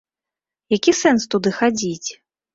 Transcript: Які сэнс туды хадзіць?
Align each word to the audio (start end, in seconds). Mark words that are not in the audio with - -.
Які 0.77 0.91
сэнс 1.01 1.21
туды 1.35 1.53
хадзіць? 1.61 2.09